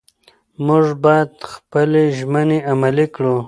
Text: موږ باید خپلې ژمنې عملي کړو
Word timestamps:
موږ 0.65 0.85
باید 1.03 1.31
خپلې 1.53 2.03
ژمنې 2.17 2.59
عملي 2.71 3.05
کړو 3.15 3.35